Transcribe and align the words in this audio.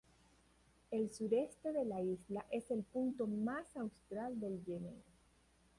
El 0.89 1.13
sureste 1.13 1.71
de 1.73 1.85
la 1.85 2.01
isla 2.01 2.43
es 2.49 2.71
el 2.71 2.81
punto 2.81 3.27
más 3.27 3.67
austral 3.77 4.39
del 4.39 4.65
Yemen. 4.65 5.03